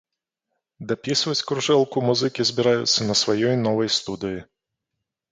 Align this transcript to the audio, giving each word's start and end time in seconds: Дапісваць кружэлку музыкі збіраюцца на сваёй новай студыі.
Дапісваць 0.91 1.45
кружэлку 1.49 1.97
музыкі 2.07 2.45
збіраюцца 2.51 3.07
на 3.09 3.17
сваёй 3.21 3.53
новай 3.65 3.91
студыі. 3.97 4.39